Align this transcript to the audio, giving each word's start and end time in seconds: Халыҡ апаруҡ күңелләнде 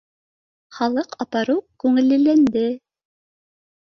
Халыҡ 0.77 1.11
апаруҡ 1.25 1.61
күңелләнде 1.83 2.63